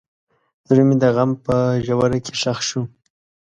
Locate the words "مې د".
0.87-1.05